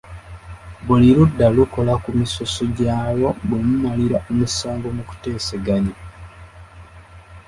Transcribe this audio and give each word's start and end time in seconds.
Buli 0.85 1.07
ludda 1.17 1.47
lukola 1.57 1.93
ku 2.03 2.09
misoso 2.19 2.61
gyalwo 2.77 3.29
bwe 3.45 3.57
mumalira 3.67 4.17
omusango 4.31 4.87
mu 4.95 5.03
kuteesaganya. 5.09 5.95